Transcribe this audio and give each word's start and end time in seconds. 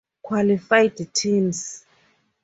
Qualified 0.23 0.97
teams 1.13 1.85